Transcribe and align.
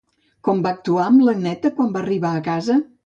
Com 0.47 0.61
va 0.67 0.71
actuar 0.77 1.05
amb 1.09 1.23
l'Anneta 1.27 1.73
quan 1.77 1.93
va 1.99 2.03
arribar 2.05 2.33
a 2.39 2.45
casa? 2.49 2.79